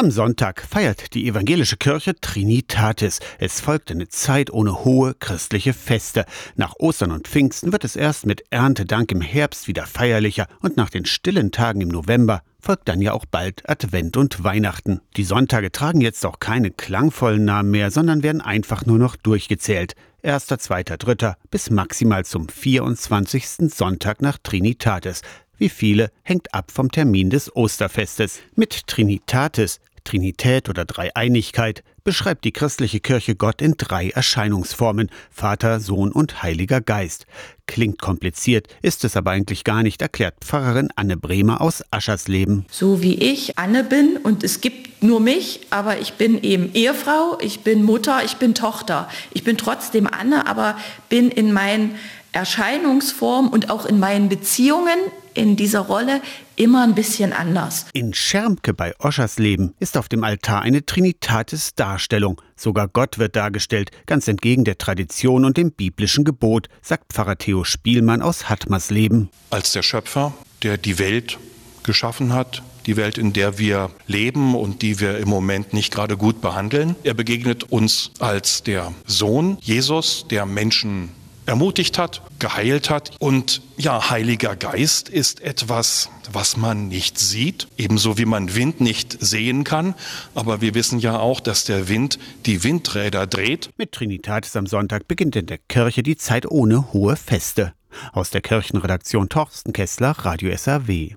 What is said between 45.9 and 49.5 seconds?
ich bin eben Ehefrau, ich bin Mutter, ich bin Tochter. Ich